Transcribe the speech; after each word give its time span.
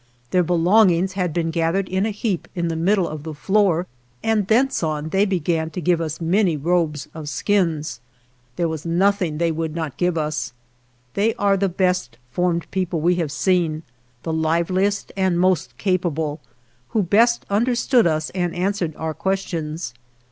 Their 0.31 0.41
belongings 0.41 1.13
had 1.13 1.31
been 1.31 1.51
gathered 1.51 1.87
in 1.87 2.07
a 2.07 2.09
heap 2.09 2.47
in 2.55 2.69
the 2.69 2.75
middle 2.75 3.07
of 3.07 3.21
the 3.21 3.35
floor, 3.35 3.85
and 4.23 4.47
thence 4.47 4.81
on 4.81 5.09
they 5.09 5.25
began 5.25 5.69
to 5.69 5.79
give 5.79 6.01
us 6.01 6.19
many 6.19 6.57
robes 6.57 7.07
of 7.13 7.29
skins. 7.29 7.99
There 8.55 8.67
was 8.67 8.83
nothing 8.83 9.37
they 9.37 9.51
would 9.51 9.75
not 9.75 9.97
give 9.97 10.17
us. 10.17 10.53
They 11.13 11.35
are 11.35 11.55
the 11.55 11.69
best 11.69 12.17
151 12.33 12.33
THE 12.33 12.37
JOURNEY 12.41 12.57
OF 12.57 12.61
formed 12.61 12.71
people 12.71 13.01
we 13.01 13.19
have 13.21 13.31
seen, 13.31 13.83
the 14.23 14.33
liveliest 14.33 15.11
and 15.15 15.39
most 15.39 15.77
capable; 15.77 16.39
who 16.89 17.03
best 17.03 17.45
understood 17.51 18.07
us 18.07 18.31
and 18.31 18.55
answered 18.55 18.95
our 18.95 19.13
questions. 19.13 19.93